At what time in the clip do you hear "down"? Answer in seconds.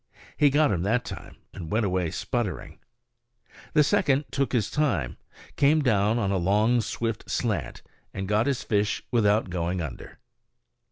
5.83-6.17